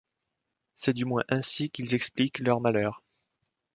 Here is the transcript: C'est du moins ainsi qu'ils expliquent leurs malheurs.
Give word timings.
C'est 0.77 0.93
du 0.95 1.05
moins 1.05 1.23
ainsi 1.29 1.69
qu'ils 1.69 1.93
expliquent 1.93 2.39
leurs 2.39 2.59
malheurs. 2.59 3.03